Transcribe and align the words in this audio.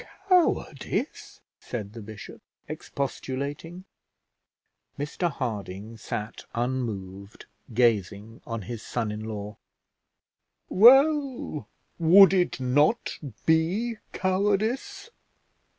"Cowardice!" 0.29 1.41
said 1.59 1.93
the 1.93 2.01
bishop, 2.01 2.41
expostulating. 2.67 3.85
Mr 4.97 5.29
Harding 5.29 5.95
sat 5.95 6.43
unmoved, 6.55 7.45
gazing 7.75 8.41
on 8.47 8.63
his 8.63 8.81
son 8.81 9.11
in 9.11 9.23
law. 9.25 9.57
"Well; 10.69 11.67
would 11.99 12.33
it 12.33 12.59
not 12.59 13.19
be 13.45 13.97
cowardice? 14.11 15.11